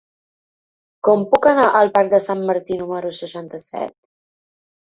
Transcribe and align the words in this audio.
Com 1.07 1.25
puc 1.33 1.45
anar 1.51 1.67
al 1.81 1.93
parc 1.97 2.11
de 2.15 2.21
Sant 2.29 2.41
Martí 2.49 2.81
número 2.81 3.15
seixanta-set? 3.19 3.95